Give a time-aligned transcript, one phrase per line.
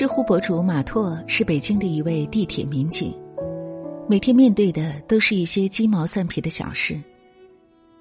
[0.00, 3.14] 知乎博主马拓是北京的一位地铁民警，
[4.08, 6.98] 每天面对的都是一些鸡毛蒜皮的小事。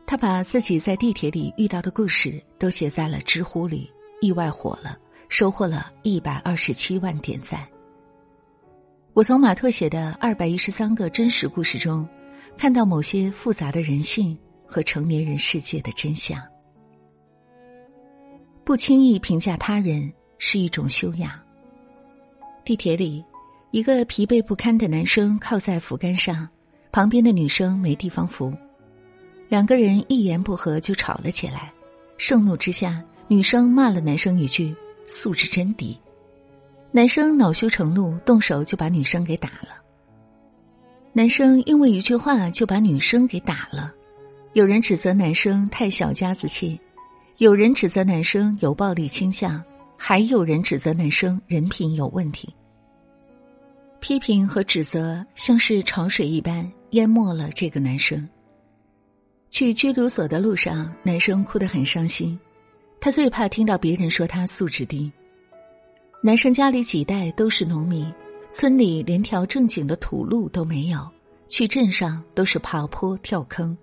[0.08, 3.92] 他把自己在地铁里遇到的故事都写在了知乎里，
[4.22, 7.68] 意外火了，收获了一百二十七万点赞。
[9.12, 12.08] 我从马拓写的二百一十三个真实故事中，
[12.58, 16.42] 看到某些复杂的人性和成年人世界的真相。
[18.64, 21.30] 不轻易评价他人是一种修养。
[22.64, 23.24] 地铁里，
[23.72, 26.48] 一个疲惫不堪的男生靠在扶杆上，
[26.92, 28.54] 旁边的女生没地方扶。
[29.48, 31.72] 两个人一言不合就吵了起来，
[32.18, 34.76] 盛怒之下，女生骂了男生一句
[35.08, 35.98] ：“素质真低。”
[36.92, 39.80] 男生恼羞成怒，动手就把女生给打了。
[41.14, 43.92] 男生因为一句话就把女生给打了，
[44.54, 46.80] 有人指责男生太小家子气，
[47.38, 49.64] 有人指责男生有暴力倾向，
[50.02, 52.56] 还有人指责男生人品有问题。
[54.00, 58.28] 批评和指责像是潮水一般淹没了这个男生。
[59.50, 62.40] 去拘留所的路上，男生哭得很伤心。
[63.02, 65.12] 他最怕听到别人说他素质低。
[66.24, 68.10] 男生家里几代都是农民，
[68.54, 71.06] 村里连条正经的土路都没有，
[71.50, 73.78] 去镇上都是爬坡跳坑。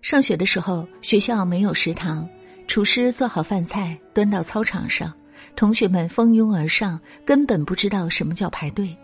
[0.00, 2.28] 上学的时候，学校没有食堂，
[2.72, 5.12] 厨师做好饭菜端到操场上，
[5.54, 8.96] 同学们蜂拥而上，根本不知道什么叫排队。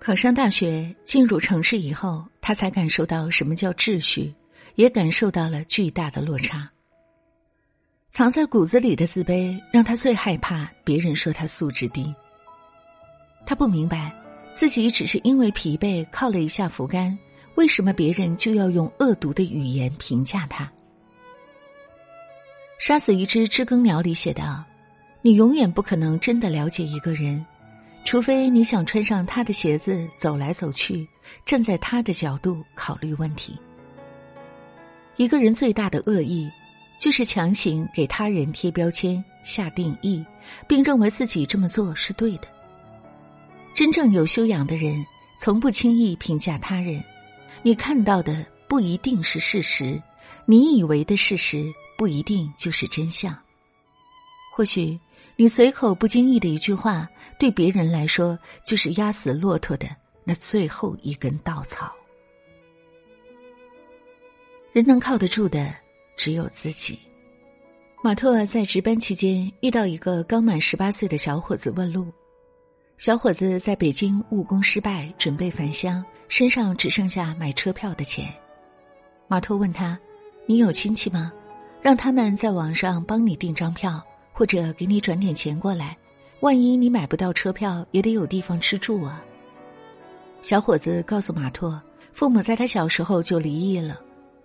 [0.00, 4.32] 考上大学，进入城市以后，他才感受到什么叫秩序。
[4.76, 6.66] 也感受到了巨大的落差。
[8.10, 12.10] 藏在骨子里的自卑，让他最害怕别人说他素质低。
[13.44, 14.10] 他不明白，
[14.54, 17.18] 自己只是因为疲惫靠了一下扶杆，
[17.56, 20.72] 为什么别人就要用恶毒的语言评价他？
[22.78, 24.62] 杀死一只知更鸟里写道
[25.22, 27.44] ：“你永远不可能真的了解一个人，
[28.04, 31.06] 除非你想穿上他的鞋子走来走去，
[31.44, 33.58] 站在他的角度考虑问题。”
[35.16, 36.50] 一个人最大的恶意，
[37.00, 40.22] 就是强行给他人贴标签、下定义，
[40.68, 42.48] 并认为自己这么做是对的。
[43.74, 45.02] 真正有修养的人，
[45.38, 47.02] 从不轻易评价他人。
[47.62, 50.00] 你看到的不一定是事实，
[50.44, 51.64] 你以为的事实
[51.96, 53.36] 不一定就是真相。
[54.54, 54.98] 或许
[55.36, 57.08] 你随口不经意的一句话，
[57.38, 59.88] 对别人来说就是压死骆驼的
[60.24, 61.92] 那最后一根稻草。
[64.72, 65.74] 人能靠得住的
[66.16, 66.98] 只有自己。
[68.02, 72.12] 马特在值班期间遇到一个刚满十八岁的小伙子问路。
[72.98, 78.32] 小伙子在北京务工失败，准备返乡，身上只剩下买车票的钱。
[79.28, 79.98] 马特问他
[80.46, 81.30] ：“你有亲戚吗？
[81.86, 84.02] 让他们在网上帮你订张票，
[84.32, 85.96] 或者给你转点钱过来。
[86.40, 89.24] 万一你买不到车票，也得有地方吃住啊。”
[90.42, 91.80] 小伙子告诉马拓，
[92.12, 94.00] 父母在他小时候就离异了。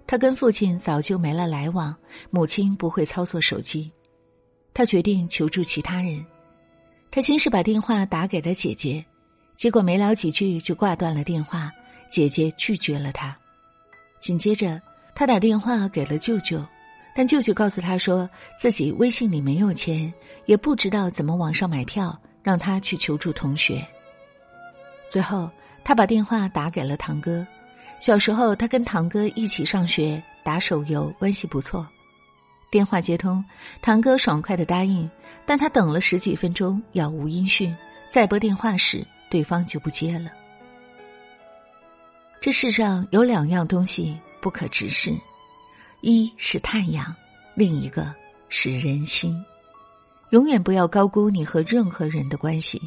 [0.05, 1.95] 他跟父亲早就没了来往，
[2.29, 3.91] 母亲不会操作手机，
[4.71, 6.23] 他决定求助其他人。
[7.09, 9.03] 他先是把电话打给了姐姐，
[9.55, 11.71] 结果没聊几句就挂断了电话，
[12.07, 13.35] 姐姐拒绝了他。
[14.19, 14.79] 紧接着，
[15.15, 16.63] 他打电话给了舅舅，
[17.15, 20.11] 但舅舅告诉他说自己微信里没有钱，
[20.45, 23.85] 也不知道怎么网上买票，让他去求助同学。
[25.07, 25.49] 最后，
[25.83, 27.45] 他把电话打给了堂哥。
[27.99, 31.87] 小时候，他跟堂哥一起上学，打手游，关系不错。
[32.71, 33.43] 电话接通，
[33.81, 35.09] 堂哥爽快的答应，
[35.45, 37.75] 但他等了十几分钟，杳无音讯。
[38.09, 40.31] 再拨电话时，对方就不接了。
[42.39, 45.13] 这世上有两样东西不可直视，
[46.01, 47.15] 一是太阳，
[47.55, 48.13] 另一个
[48.49, 49.43] 是人心。
[50.31, 52.81] 永远不要高估你和任何人的关系，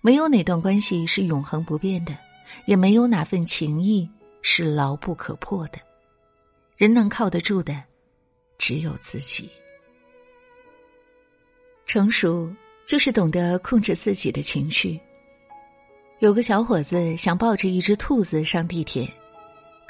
[0.00, 2.16] 没有哪段关系是永恒不变的，
[2.66, 4.08] 也没有哪份情谊。
[4.44, 5.78] 是牢不可破的，
[6.76, 7.80] 人能靠得住的，
[8.58, 9.48] 只有自己。
[11.86, 12.52] 成熟
[12.84, 14.98] 就是懂得控制自己的情绪。
[16.18, 19.08] 有个小伙子想抱着一只兔子上地铁，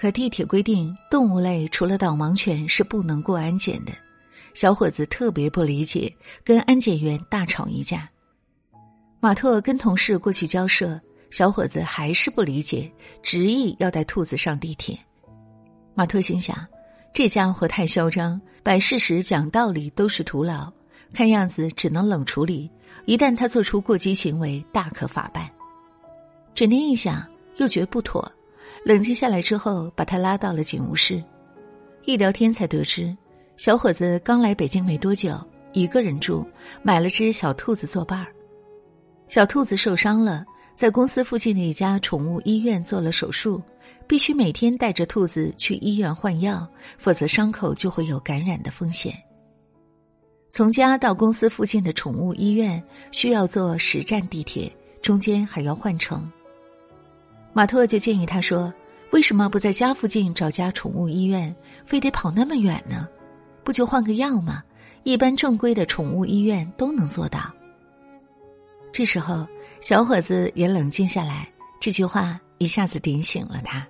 [0.02, 3.92] 可地铁规定动物类除了导盲犬是不能过安检的。
[4.52, 6.12] 小伙子特别不理解，
[6.42, 8.10] 跟安检员大吵一架。
[9.20, 11.00] 马特跟同事过去交涉。
[11.30, 14.98] 小伙子还是不理解，执意要带兔子上地铁。
[15.94, 16.66] 马特心想，
[17.14, 20.68] 这家伙太嚣张，摆事实讲道理都是徒劳，
[21.14, 22.68] 看样子只能冷处理。
[23.06, 25.48] 一旦他做出过激行为，大可法办。
[26.56, 27.24] 转念一想，
[27.58, 28.28] 又觉不妥，
[28.84, 31.22] 冷静下来之后，把他拉到了警务室。
[32.04, 33.16] 一聊天才得知，
[33.56, 35.38] 小伙子刚来北京没多久，
[35.72, 36.44] 一个人住，
[36.82, 38.26] 买了只小兔子作伴儿。
[39.28, 40.44] 小兔子受伤了，
[40.74, 43.62] 在公司附近的一家宠物医院做了手术，
[44.08, 46.66] 必须每天带着兔子去医院换药，
[46.98, 49.14] 否则伤口就会有感染的风险。
[50.50, 52.82] 从家到公司附近的宠物医院
[53.12, 54.70] 需要坐十站地铁，
[55.00, 56.28] 中间还要换乘。
[57.52, 58.72] 马特就建议他说
[59.12, 61.54] ：“为什么不在家附近找家宠物医院，
[61.84, 63.06] 非得跑那么远呢？
[63.62, 64.62] 不就换个药吗？
[65.04, 67.52] 一般正规的宠物医院都能做到。”
[68.90, 69.46] 这时候，
[69.80, 71.48] 小伙子也冷静下来，
[71.80, 73.86] 这句话一下子点醒了他。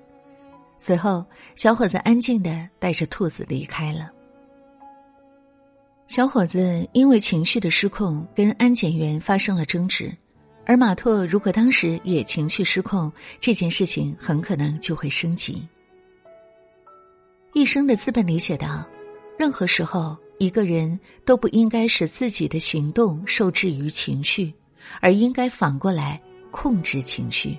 [0.79, 1.25] 随后，
[1.55, 4.11] 小伙子安静的带着兔子离开了。
[6.09, 10.13] 小伙子因为情绪的失控，跟安检员发生了争执，
[10.65, 13.11] 而马特如果当时也情绪失控，
[13.41, 15.67] 这件事情很可能就会升级。
[17.53, 18.85] 一生的资本里写道
[19.39, 24.53] ：“任何时候，一个人都不应该使自己的行动受制于情绪，
[25.01, 26.21] 而应该反过来
[26.51, 27.57] 控制情绪。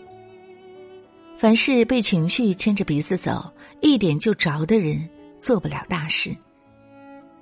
[1.37, 3.51] 凡是被情绪牵着鼻子走，
[3.81, 5.07] 一点就着的人，
[5.39, 6.35] 做不了大事。”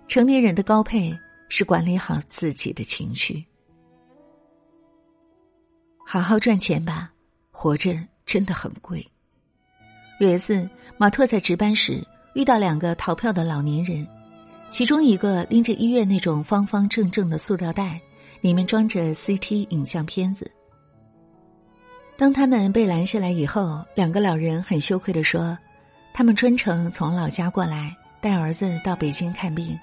[0.09, 1.17] 成年人的高配
[1.47, 3.45] 是管理好自己的情绪，
[6.11, 7.09] 好好赚钱吧，
[7.51, 9.07] 活着真的很贵。
[10.19, 14.05] 有一次，马特在值班时遇到两个逃票的老年人，
[14.69, 17.97] 其中一个拎着医院那种方方正正的塑料袋，
[18.41, 20.51] 里面装着 CT 影像片子。
[22.17, 25.57] 当他们被拦下来以后，两个老人很羞愧的说
[26.13, 29.79] ：“他们专程从老家过来，带儿子到北京看病。”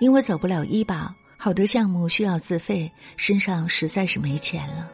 [0.00, 4.90] 因为走不了医保，好多项目需要自费，身上实在是没钱了。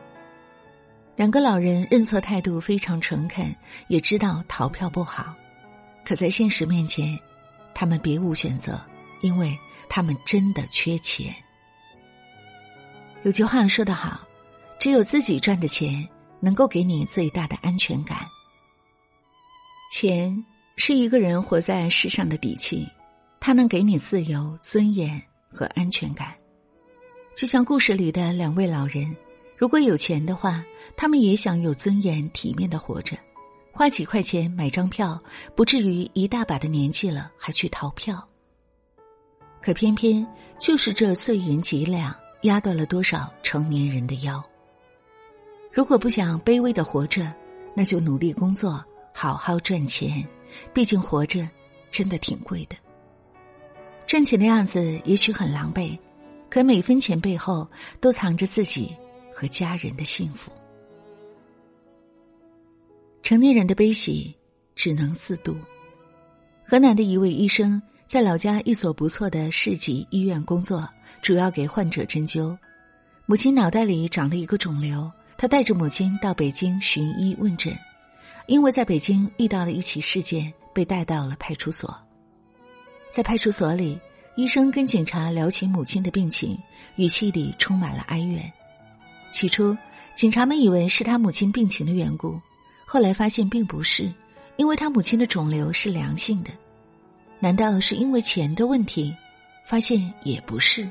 [1.16, 3.55] 两个老人认错态度非常诚恳，
[3.88, 5.34] 也知道逃票不好，
[6.05, 7.19] 可在现实面前，
[7.75, 8.81] 他们别无选择，
[9.20, 9.56] 因为
[9.88, 11.34] 他们真的缺钱。
[13.22, 14.20] 有句话说得好，
[14.78, 16.06] 只有自己赚的钱
[16.40, 18.19] 能够给你最大的安全感。
[19.90, 20.44] 钱
[20.76, 22.88] 是一个人活在世上的底气。
[23.46, 25.20] 它能给你自由、尊严
[25.52, 26.32] 和安全感，
[27.37, 29.14] 就像故事里的两位老人，
[29.58, 30.64] 如果有钱的话，
[30.96, 33.17] 他们也想有尊严、体面的活着，
[33.73, 35.20] 花几块钱买张票，
[35.56, 38.26] 不至于一大把的年纪了还去逃票。
[39.61, 40.26] 可偏偏
[40.58, 44.43] 就是这碎银几两，压断了多少成年人的腰。
[45.73, 47.32] 如果不想卑微的活着，
[47.75, 50.25] 那就努力工作，好好赚钱，
[50.73, 51.49] 毕竟活着
[51.90, 52.76] 真的挺贵的。
[54.06, 55.99] 赚钱的样子也许很狼狈，
[56.49, 57.67] 可每分钱背后
[58.00, 58.94] 都藏着自己
[59.35, 60.52] 和家人的幸福。
[63.25, 64.37] 成年人的悲喜
[64.76, 65.56] 只能自度。
[66.62, 70.87] 河南的一位医生在老家一所不错的市级医院工作，
[71.23, 72.55] 主要给患者针灸。
[73.25, 77.75] 母亲脑袋里长了一个肿瘤，他带着母亲到北京寻医问诊，
[78.47, 81.97] 因为在北京遇到了一起事件，被带到了派出所。
[83.11, 83.99] 在派出所里，
[84.37, 86.59] 医生跟警察聊起母亲的病情，
[86.97, 88.53] 语气里充满了哀怨。
[89.32, 89.75] 起初，
[90.15, 92.38] 警察们以为是他母亲病情的缘故，
[92.94, 94.08] 后来发现并不是，
[94.56, 96.50] 因为他母亲的肿瘤是良性的。
[97.41, 99.12] 难道是因为钱的问题？
[99.66, 100.88] 发现也不是。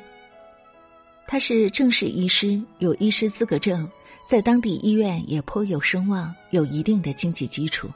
[1.25, 3.89] 他是正式医师，有医师资格证，
[4.27, 7.89] 在当地医院也颇有声望，有一定的经济基础。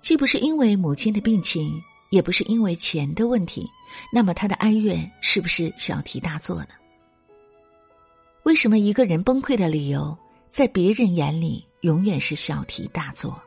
[0.00, 1.82] 既不是因为母亲的病情。
[2.10, 3.68] 也不是因为钱的问题，
[4.12, 6.68] 那么他的哀怨是不是小题大做呢？
[8.44, 10.16] 为什么一个人崩溃的理由，
[10.50, 13.40] 在别人眼里永远是小题大做？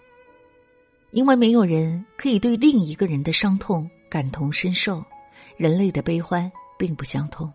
[1.12, 5.04] 因为没有人可以对另一个人的伤痛感同身受，
[5.58, 7.52] 人类的悲欢并不相通。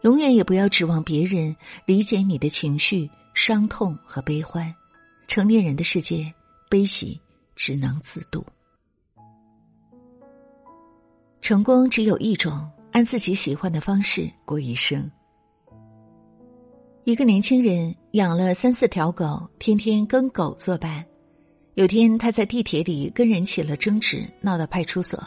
[0.00, 4.74] 永远也不要指望别人理解你的情绪、伤痛和悲欢。
[5.26, 6.32] 成年人的世界，
[6.68, 7.20] 悲喜
[7.56, 8.44] 只能自度。
[11.40, 15.10] 成功只有一种，按自己喜欢的方式过一生。
[17.04, 21.04] 一个年轻人养了三四条狗，天天跟狗作伴。
[21.74, 25.22] 有天他在地铁里跟人起了争执，闹到派出所。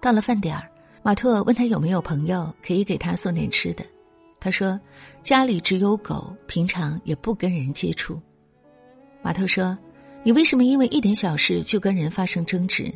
[0.00, 0.70] 到了饭点儿，
[1.02, 3.84] 马特问他有没有朋友可以给他送点吃的。
[4.38, 4.78] 他说
[5.24, 8.16] 家里只有狗，平常也不跟人接触。
[9.22, 9.76] 马特说
[10.22, 12.94] ：“你为什么因为一点小事就跟人发生争执？”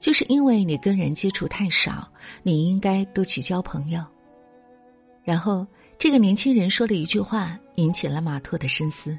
[0.00, 2.08] 就是因为你跟人接触太少，
[2.42, 4.02] 你应该多去交朋友。
[5.22, 5.66] 然后，
[6.04, 9.18] 这个年轻人说了一句话，引起了马特的深思：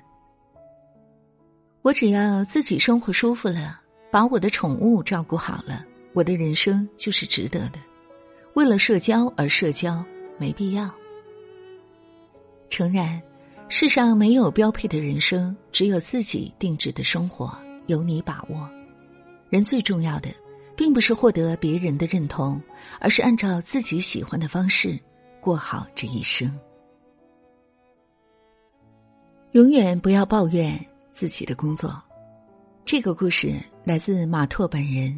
[1.81, 7.79] 我只要自己生活舒服了，把我的宠物照顾好了，我的人生就是值得的。
[8.53, 10.05] 为了社交而社交，
[10.37, 10.93] 没必要。
[12.69, 13.19] 诚然，
[13.67, 17.51] 世上没有标配的人生，只有自己定制的生活，
[17.87, 18.69] 由你把握。
[19.49, 20.29] 人最重要的，
[20.77, 22.61] 并不是获得别人的认同，
[22.99, 24.99] 而是按照自己喜欢的方式
[25.41, 26.55] 过好这一生。
[29.55, 30.77] 永远不要抱怨
[31.13, 31.97] 自己的工作。
[32.83, 35.17] 这个故事来自马拓本人。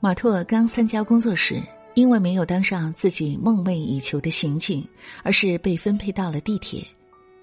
[0.00, 1.62] 马拓刚参加工作时，
[1.92, 4.82] 因为没有当上自己梦寐以求的刑警，
[5.22, 6.82] 而是被分配到了地铁，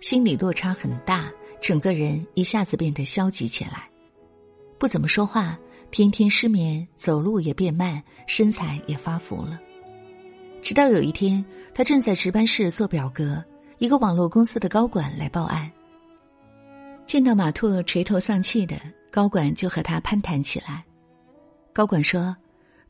[0.02, 1.32] 心理落差很大，
[1.62, 3.88] 整个人一下子变得消极起来，
[4.80, 5.56] 不怎么说话，
[5.92, 9.60] 天天失眠，走路也变慢，身材也发福了。
[10.64, 11.46] 直到有一天，
[11.76, 13.40] 他正在值班室做表格，
[13.78, 15.72] 一个网络公司的高管来报案。
[17.08, 18.76] 见到马特垂头丧气的
[19.10, 20.84] 高管，就和他攀谈起来。
[21.72, 22.36] 高管说：“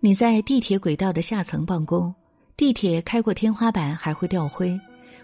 [0.01, 2.12] 你在地铁轨道的下层办公，
[2.57, 4.77] 地铁开过天花板还会掉灰，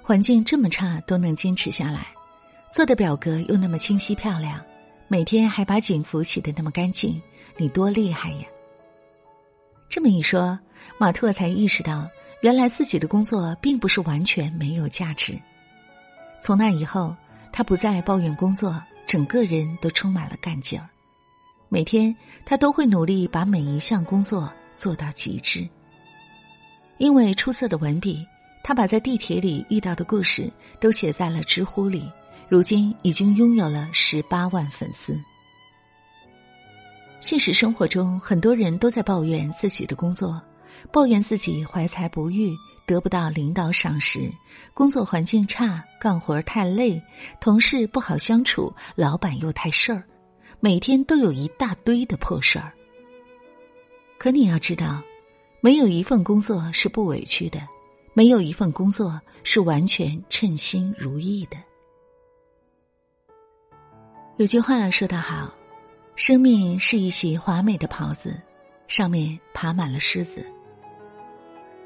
[0.03, 2.05] 环境这么差都能坚持下来，
[2.69, 4.61] 做的表格又那么清晰漂亮，
[5.07, 7.19] 每天还把警服洗得那么干净，
[7.57, 8.45] 你多厉害呀！”
[9.89, 10.59] 这么一说，
[10.99, 12.07] 马特才意识到，
[12.41, 15.35] 原来自己的工作并不是完全没有价值。
[16.39, 17.15] 从那以后。
[17.53, 20.89] 他不再抱怨工作，整个人都充满了干劲儿。
[21.69, 25.65] 每天他都会努力把每一项工作做到极致。
[26.97, 28.25] 因为出色的文笔，
[28.63, 32.11] 他把在地铁里遇到的故事都写在了知乎里，
[32.49, 35.15] 如今已经拥有了十八万粉丝。
[37.21, 40.41] 现实生活中，很多人都在抱怨自己的工作，
[40.91, 42.51] 抱怨自己怀才不遇。
[42.85, 44.31] 得不到领导赏识，
[44.73, 47.01] 工作环境差，干活太累，
[47.39, 50.03] 同事不好相处，老板又太事儿，
[50.59, 52.73] 每天都有一大堆的破事儿。
[54.17, 55.01] 可你要知道，
[55.61, 57.61] 没有一份工作是不委屈的，
[58.13, 61.57] 没有一份工作是完全称心如意的。
[64.37, 65.53] 有句话说得好，
[66.15, 68.41] 生命是一袭华美的袍子，
[68.87, 70.45] 上面爬满了虱子。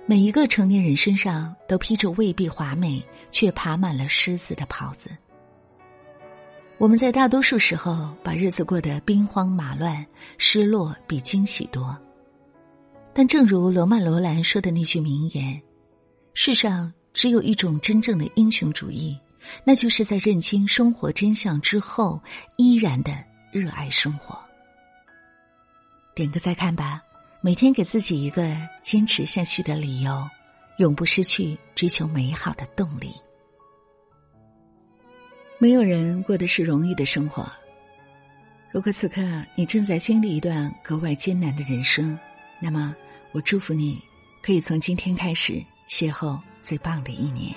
[0.09, 5.09] 每一个成年人身上都披着未必华美却爬满了虱子的袍子。
[6.77, 10.05] 我们在大多数时候把日子过得兵荒马乱，
[10.37, 11.95] 失落比惊喜多。
[13.13, 15.61] 但正如罗曼·罗兰说的那句名言
[16.33, 19.19] ：“世上只有一种真正的英雄主义，
[19.65, 22.21] 那就是在认清生活真相之后，
[22.55, 23.11] 依然的
[23.51, 24.39] 热爱生活。”
[26.15, 27.01] 点个再看吧。
[27.47, 30.29] 每天给自己一个坚持下去的理由，
[30.79, 33.09] 永不失去追求美好的动力。
[35.57, 37.49] 没有人过的是容易的生活。
[38.69, 39.21] 如果此刻
[39.55, 42.19] 你正在经历一段格外艰难的人生，
[42.59, 42.93] 那么
[43.31, 43.97] 我祝福你，
[44.43, 45.53] 可以从今天开始
[45.89, 47.55] 邂逅最棒的一年。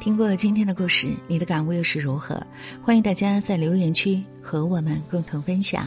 [0.00, 2.42] 听过今天的故事，你的感悟又是如何？
[2.82, 5.86] 欢迎大家在留言区和我们共同分享。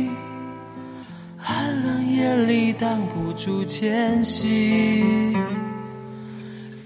[2.21, 5.33] 夜里挡不住前行。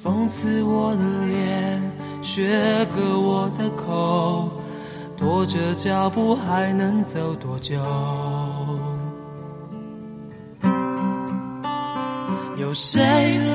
[0.02, 1.82] 风刺我的脸，
[2.22, 4.50] 雪割我的口，
[5.18, 7.76] 拖着脚步还能走多久？
[12.58, 13.04] 有谁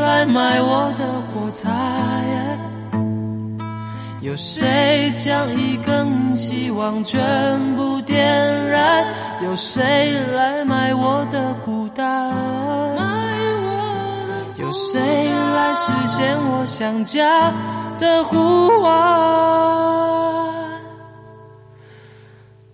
[0.00, 1.70] 来买我的火柴？
[4.22, 8.22] 有谁将一根希望全部点
[8.68, 9.02] 燃？
[9.42, 12.30] 有谁来买我的孤单？
[14.58, 17.50] 有谁来实现我想家
[17.98, 18.90] 的呼唤？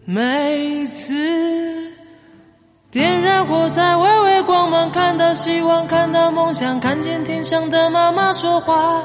[0.04, 1.14] 每次
[2.90, 9.04] 点燃火柴，微微光芒，看到希望，看到梦想，看见天上的妈妈说话。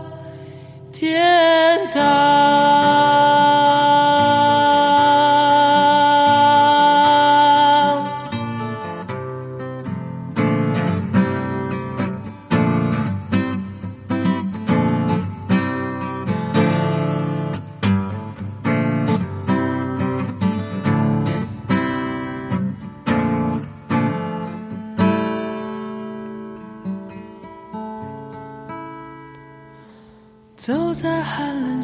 [0.91, 3.60] 天堂。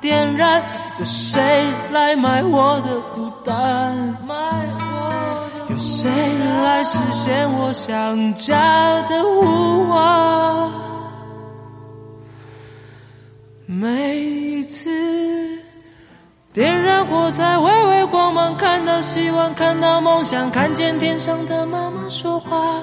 [0.00, 0.62] 点燃？
[0.98, 1.40] 有谁
[1.92, 4.16] 来买我的孤单？
[5.68, 6.10] 有谁
[6.62, 10.70] 来实现我想家的呼唤？
[13.66, 14.90] 每一次
[16.52, 22.82] 点燃火柴，微微光芒，看到希望，看到梦想，看见天上的妈妈说话。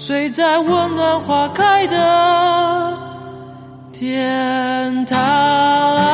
[0.00, 2.96] 睡在温暖花开的
[3.92, 6.09] 天堂。